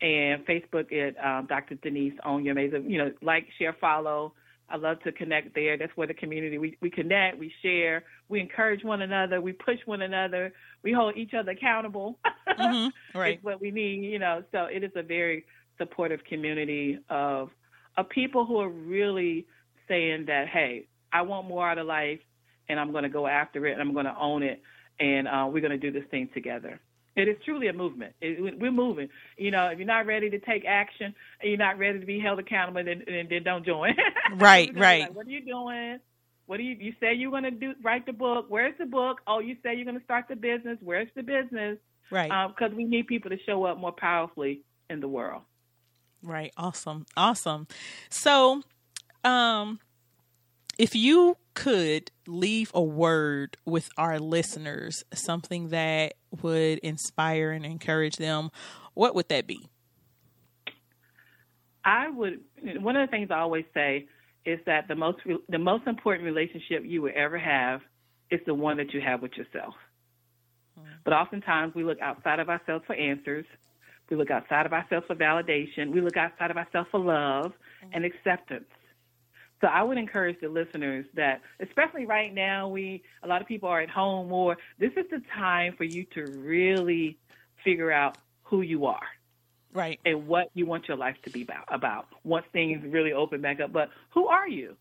[0.00, 1.74] and Facebook at um, Dr.
[1.76, 4.34] Denise Own Your Amazing, you know, like, share, follow,
[4.70, 5.78] I love to connect there.
[5.78, 9.78] That's where the community we, we connect, we share, we encourage one another, we push
[9.86, 10.52] one another,
[10.82, 12.18] we hold each other accountable.
[12.58, 12.90] Mhm.
[13.14, 13.34] Right.
[13.34, 14.42] It's what we need, you know.
[14.50, 15.44] So it is a very
[15.76, 17.50] supportive community of
[17.96, 19.46] of people who are really
[19.86, 22.18] saying that, hey, I want more out of life,
[22.68, 24.62] and I'm going to go after it, and I'm going to own it,
[25.00, 26.80] and uh, we're going to do this thing together.
[27.16, 28.14] It is truly a movement.
[28.20, 29.08] It, we're moving.
[29.36, 32.20] You know, if you're not ready to take action, and you're not ready to be
[32.20, 33.94] held accountable, then, then, then don't join.
[34.36, 35.00] Right, You're gonna be right.
[35.02, 35.98] like, what are you doing?
[36.46, 36.76] What do you?
[36.78, 38.46] You say you're going to do write the book.
[38.48, 39.20] Where's the book?
[39.26, 40.78] Oh, you say you're going to start the business.
[40.80, 41.78] Where's the business?
[42.10, 42.30] Right.
[42.48, 45.42] Because we need people to show up more powerfully in the world.
[46.22, 46.52] Right.
[46.56, 47.04] Awesome.
[47.16, 47.66] Awesome.
[48.10, 48.62] So,
[49.24, 49.78] um,
[50.78, 58.16] if you could leave a word with our listeners, something that would inspire and encourage
[58.16, 58.50] them,
[58.94, 59.68] what would that be?
[61.84, 62.40] I would.
[62.80, 64.06] One of the things I always say
[64.44, 65.18] is that the most
[65.48, 67.80] the most important relationship you will ever have
[68.30, 69.74] is the one that you have with yourself.
[70.76, 70.84] Hmm.
[71.04, 73.46] But oftentimes we look outside of ourselves for answers.
[74.10, 75.92] We look outside of ourselves for validation.
[75.92, 77.52] We look outside of ourselves for love
[77.82, 77.90] hmm.
[77.94, 78.68] and acceptance.
[79.60, 83.68] So I would encourage the listeners that, especially right now, we a lot of people
[83.68, 84.56] are at home more.
[84.78, 87.18] This is the time for you to really
[87.64, 89.02] figure out who you are
[89.72, 89.98] Right.
[90.04, 93.60] and what you want your life to be about, about once things really open back
[93.60, 93.72] up.
[93.72, 94.76] But who are you?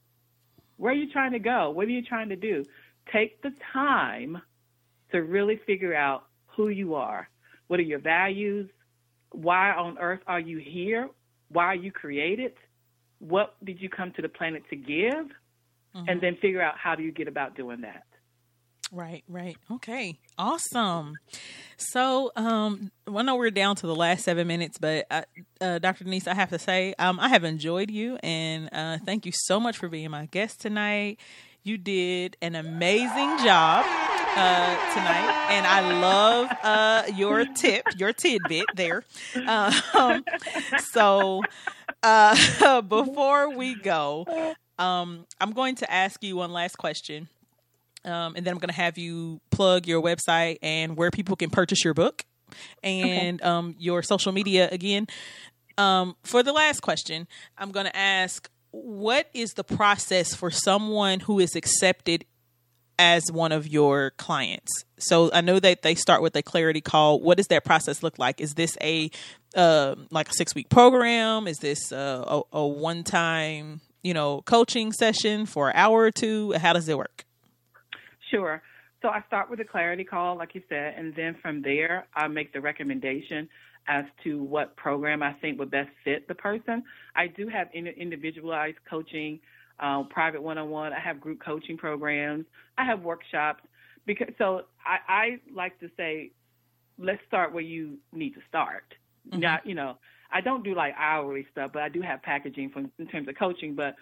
[0.77, 1.71] Where are you trying to go?
[1.71, 2.63] What are you trying to do?
[3.11, 4.41] Take the time
[5.11, 6.25] to really figure out
[6.55, 7.29] who you are.
[7.67, 8.69] What are your values?
[9.31, 11.09] Why on earth are you here?
[11.49, 12.53] Why are you created?
[13.19, 15.27] What did you come to the planet to give?
[16.07, 18.03] And then figure out how do you get about doing that.
[18.91, 19.57] Right, right.
[19.71, 20.19] Okay.
[20.37, 21.17] Awesome.
[21.75, 25.23] So, um, I know we're down to the last seven minutes, but uh,
[25.59, 26.03] uh, Dr.
[26.03, 29.59] Denise, I have to say, um, I have enjoyed you and uh, thank you so
[29.59, 31.19] much for being my guest tonight.
[31.63, 33.83] You did an amazing job
[34.37, 39.03] uh, tonight, and I love uh, your tip, your tidbit there.
[39.93, 40.23] Um,
[40.93, 41.41] so,
[42.03, 44.25] uh, before we go,
[44.79, 47.27] um, I'm going to ask you one last question.
[48.05, 51.49] Um, and then I'm going to have you plug your website and where people can
[51.49, 52.23] purchase your book
[52.81, 55.07] and um, your social media again.
[55.77, 57.27] Um, for the last question,
[57.57, 62.25] I'm going to ask what is the process for someone who is accepted
[62.99, 64.71] as one of your clients?
[64.97, 67.19] So I know that they start with a clarity call.
[67.19, 68.41] What does that process look like?
[68.41, 69.11] Is this a
[69.55, 71.47] uh, like a six week program?
[71.47, 76.53] Is this a, a one time you know coaching session for an hour or two?
[76.53, 77.25] How does it work?
[78.31, 78.61] Sure.
[79.01, 82.27] So I start with a clarity call, like you said, and then from there, I
[82.27, 83.47] make the recommendation
[83.87, 86.83] as to what program I think would best fit the person.
[87.15, 89.39] I do have in- individualized coaching,
[89.79, 90.93] uh, private one-on-one.
[90.93, 92.45] I have group coaching programs.
[92.77, 93.63] I have workshops.
[94.05, 96.31] Because so I, I like to say,
[96.97, 98.93] let's start where you need to start.
[99.31, 99.97] Not you know,
[100.31, 103.35] I don't do like hourly stuff, but I do have packaging from in terms of
[103.37, 103.75] coaching.
[103.75, 103.95] But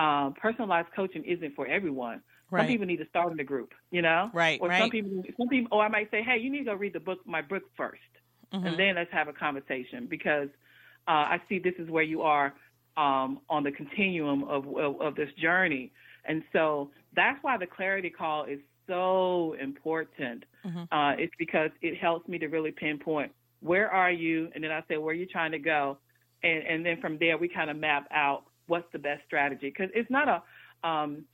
[0.00, 2.22] um, personalized coaching isn't for everyone.
[2.50, 2.62] Right.
[2.62, 4.30] Some people need to start in the group, you know?
[4.32, 4.80] Right, Or right.
[4.80, 7.00] some people, some people, or I might say, hey, you need to go read the
[7.00, 7.94] book, my book 1st
[8.52, 8.66] Mm-hmm.
[8.66, 10.48] and then let's have a conversation because
[11.06, 12.52] uh, I see this is where you are
[13.00, 15.90] um, on the continuum of, of of this journey,
[16.26, 20.44] and so that's why the clarity call is so important.
[20.66, 20.92] Mm-hmm.
[20.92, 24.82] Uh, it's because it helps me to really pinpoint where are you, and then I
[24.88, 25.98] say where are you trying to go,
[26.42, 29.90] and and then from there we kind of map out what's the best strategy because
[29.94, 31.24] it's not a um,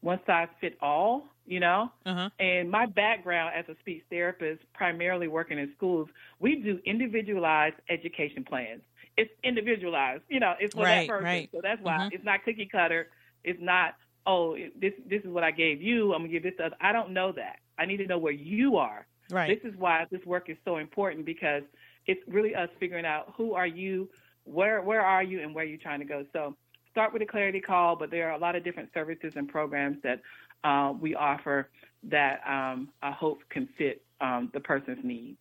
[0.00, 1.90] one size fit all, you know.
[2.04, 2.28] Uh-huh.
[2.38, 6.08] And my background as a speech therapist, primarily working in schools,
[6.40, 8.82] we do individualized education plans.
[9.16, 11.24] It's individualized, you know, it's for Right, that person.
[11.26, 11.50] right.
[11.52, 12.12] So that's why Mhm.
[12.12, 13.08] it's not cookie cutter.
[13.44, 13.94] It's not,
[14.26, 16.12] oh, this this is what I gave you.
[16.14, 16.76] I'm gonna give this to other.
[16.80, 17.58] I don't know that.
[17.78, 19.06] I need to know where you are.
[19.30, 19.60] Right.
[19.60, 21.62] This is why this work is so important because
[22.06, 24.08] it's really us figuring out who are you,
[24.44, 26.24] where where are you, and where you're trying to go.
[26.32, 26.56] So
[26.90, 29.98] start with a clarity call, but there are a lot of different services and programs
[30.02, 30.20] that
[30.64, 31.68] uh, we offer
[32.04, 35.38] that um, I hope can fit um, the person's needs.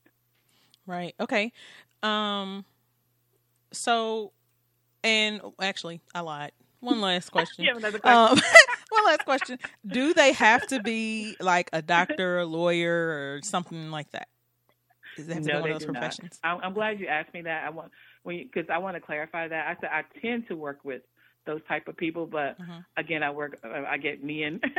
[0.86, 1.15] Right.
[1.19, 1.51] Okay.
[2.03, 2.65] Um
[3.72, 4.32] so
[5.03, 6.51] and actually I lied.
[6.80, 7.65] One last question.
[7.65, 8.38] You have another question?
[8.38, 8.41] Um
[8.89, 9.57] one last question.
[9.88, 14.28] Do they have to be like a doctor, a lawyer or something like that?
[15.15, 16.39] Does it have to be no, one they of those professions?
[16.43, 16.57] not.
[16.57, 17.63] I'm, I'm glad you asked me that.
[17.65, 17.91] I want
[18.24, 19.67] when because I want to clarify that.
[19.67, 21.01] I said I tend to work with
[21.45, 22.86] those type of people, but Mhm.
[22.97, 23.59] again, I work.
[23.63, 24.59] uh, I get men.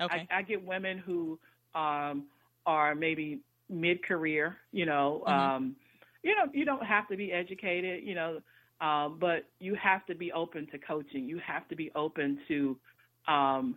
[0.00, 0.28] Okay.
[0.30, 1.38] I, I get women who
[1.74, 2.26] um,
[2.66, 4.56] are maybe mid career.
[4.72, 5.32] You know, Mhm.
[5.32, 5.76] um,
[6.22, 8.04] you know, you don't have to be educated.
[8.04, 8.40] You know,
[8.80, 11.26] Um, but you have to be open to coaching.
[11.28, 12.76] You have to be open to
[13.26, 13.76] um,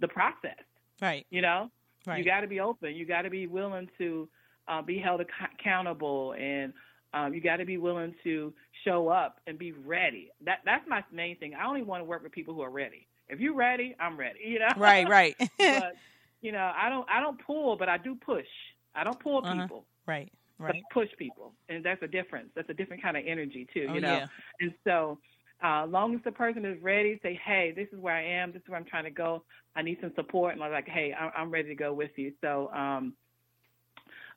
[0.00, 0.58] the process.
[1.00, 1.26] Right.
[1.30, 1.70] You know,
[2.06, 2.18] Right.
[2.18, 2.96] you got to be open.
[2.96, 4.28] You got to be willing to
[4.66, 6.72] uh, be held ac- accountable, and
[7.14, 8.52] um, you got to be willing to
[8.84, 10.30] show up and be ready.
[10.44, 11.54] That that's my main thing.
[11.54, 13.06] I only want to work with people who are ready.
[13.28, 14.40] If you're ready, I'm ready.
[14.44, 14.68] You know.
[14.76, 15.08] right.
[15.08, 15.36] Right.
[15.58, 15.94] but
[16.40, 18.46] you know, I don't I don't pull, but I do push.
[18.94, 19.62] I don't pull Uh-huh.
[19.62, 19.84] people.
[20.06, 20.32] right.
[20.58, 20.84] Right.
[20.92, 22.50] push people, and that's a difference.
[22.54, 24.14] That's a different kind of energy too, Oh, you know.
[24.14, 24.26] yeah.
[24.60, 25.18] And so,
[25.64, 28.52] uh, long as the person is ready, say, "Hey, this is where I am.
[28.52, 29.44] This is where I'm trying to go.
[29.76, 32.32] I need some support," and I'm like, "Hey, I'm, I'm ready to go with you."
[32.40, 33.16] So, um,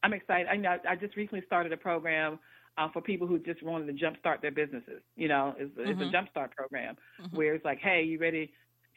[0.03, 0.47] I'm excited.
[0.47, 2.39] I know I just recently started a program
[2.77, 5.01] uh, for people who just wanted to jumpstart their businesses.
[5.15, 6.09] You know, it's, it's Mhm.
[6.11, 7.31] a jumpstart program Mhm.
[7.31, 8.53] where it's like, "Hey, you ready?"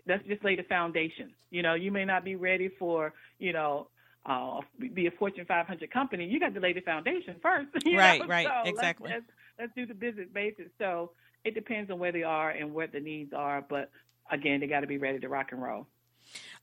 [0.07, 1.35] Let's just lay the foundation.
[1.51, 3.91] You know, you may not be ready for, you know,
[4.29, 4.61] uh,
[4.95, 6.27] be a Fortune 500 company.
[6.27, 7.69] You got to lay the foundation first.
[7.85, 7.99] you know?
[7.99, 9.11] Right, right, So let's- exactly.
[9.11, 9.25] Let's,
[9.59, 10.67] let's do the business basis.
[10.79, 11.13] So
[11.45, 13.65] it depends on where they are and what the needs are.
[13.67, 13.91] But
[14.31, 15.87] again, they got to be ready to rock and roll.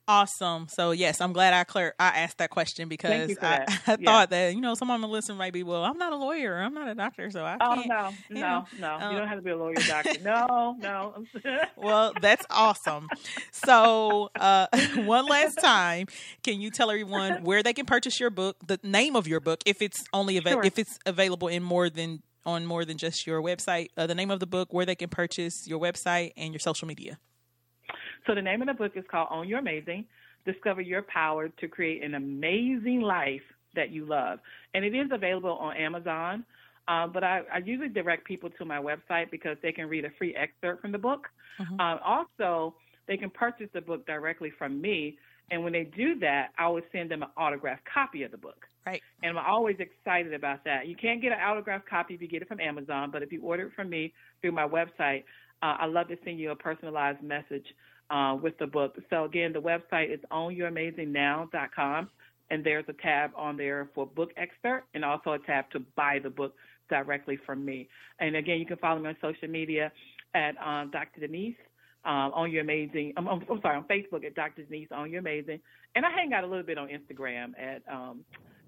[0.07, 0.67] Awesome.
[0.69, 3.69] So yes, I'm glad I clear I asked that question because I, that.
[3.87, 4.05] I Yeah.
[4.05, 6.75] thought that you know someone to listen might be well I'm not a lawyer I'm
[6.75, 8.95] not a doctor so I Oh no, no, know, no!
[8.97, 10.19] um, you don't have to be a lawyer, doctor.
[10.21, 11.25] No, no.
[11.77, 13.09] Well, that's awesome.
[13.51, 16.07] So, uh, one last time,
[16.43, 19.61] can you tell everyone where they can purchase your book, the name of your book,
[19.65, 20.63] if it's only ava- Sure.
[20.63, 24.29] if it's available in more than on more than just your website, uh, the name
[24.31, 27.17] of the book, where they can purchase your website and your social media.
[28.27, 30.05] So the name of the book is called Own Your Amazing:
[30.45, 33.41] Discover Your Power to Create an Amazing Life
[33.75, 34.39] That You Love,
[34.73, 36.45] and it is available on Amazon.
[36.87, 40.09] Uh, but I, I usually direct people to my website because they can read a
[40.19, 41.27] free excerpt from the book.
[41.59, 41.79] Mhm.
[41.79, 42.75] Um, also,
[43.07, 45.17] they can purchase the book directly from me,
[45.51, 48.67] and when they do that, I will send them an autographed copy of the book.
[48.85, 49.01] Right.
[49.23, 50.87] And I'm always excited about that.
[50.87, 53.41] You can't get an autographed copy if you get it from Amazon, but if you
[53.41, 55.23] order it from me through my website,
[55.63, 57.65] uh, I love to send you a personalized message
[58.09, 58.95] uh, with the book.
[59.09, 62.09] So again, the website is ownyouramazingnow.com,
[62.49, 66.19] and there's a tab on there for book excerpt, and also a tab to buy
[66.21, 66.53] the book
[66.89, 67.89] directly from me.
[68.19, 69.91] And again, you can follow me on social media
[70.33, 71.21] at um, Dr.
[71.21, 71.55] Denise.
[72.03, 74.61] Um, on your amazing, I'm, I'm, I'm sorry, on Facebook at Dr.
[74.63, 75.59] Denise on your amazing,
[75.95, 78.23] and I hang out a little bit on Instagram at um,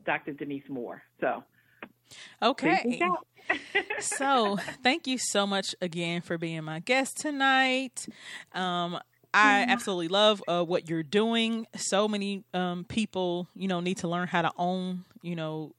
[0.08, 0.34] Dr.
[0.34, 1.04] Denise Moore.
[1.22, 1.44] So
[2.42, 3.00] Okay.
[4.00, 8.08] so thank you so much again for being my guest tonight.
[8.54, 9.00] Um,
[9.34, 11.68] I absolutely love uh, what you're doing.
[11.76, 15.74] So many um, people, you know, need to learn how to own, you know,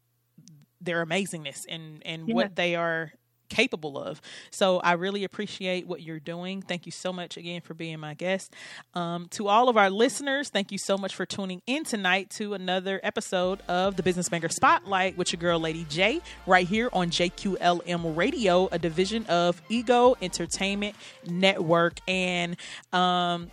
[0.80, 2.34] their amazingness and and Yeah.
[2.34, 3.12] what they are
[3.48, 4.20] capable of.
[4.50, 6.62] So I really appreciate what you're doing.
[6.62, 8.54] Thank you so much again for being my guest.
[8.94, 12.54] Um, to all of our listeners, thank you so much for tuning in tonight to
[12.54, 17.10] another episode of the Business Banger Spotlight with your girl, Lady J, right here on
[17.10, 20.94] JQLM Radio, a division of Ego Entertainment
[21.26, 22.00] Network.
[22.06, 22.56] And
[22.92, 23.50] um,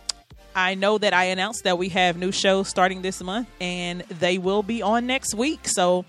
[0.54, 4.38] I know that I announced that we have new shows starting this month, and they
[4.38, 5.68] will be on next week.
[5.68, 6.06] So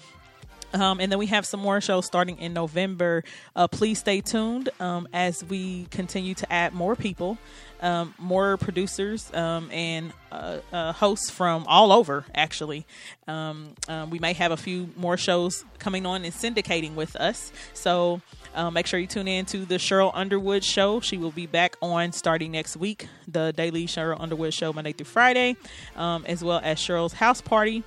[0.74, 3.24] um, and then we have some more shows starting in November.
[3.56, 7.38] Uh, please stay tuned um, as we continue to add more people,
[7.82, 12.86] um, more producers, um, and uh, uh, hosts from all over, actually.
[13.28, 17.52] Um, um, we may have a few more shows coming on and syndicating with us.
[17.74, 18.22] So
[18.56, 21.00] uh, make sure you tune in to the Sheryl Underwood Show.
[21.00, 25.06] She will be back on starting next week, the Daily Sheryl Underwood Show, Monday through
[25.06, 25.56] Friday,
[25.96, 27.84] um, as well as Sheryl's House Party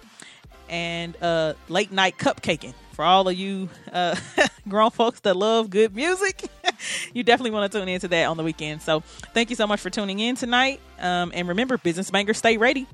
[0.70, 4.16] and uh, late night cupcaking for all of you uh,
[4.68, 6.44] grown folks that love good music.
[7.12, 8.80] you definitely want to tune into that on the weekend.
[8.80, 9.00] So
[9.34, 10.80] thank you so much for tuning in tonight.
[10.98, 12.86] Um, and remember, business bangers, stay ready.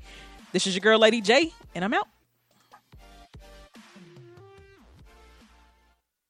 [0.51, 2.07] This is your girl, Lady J, and I'm out.